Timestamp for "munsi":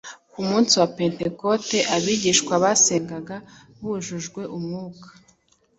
0.49-0.73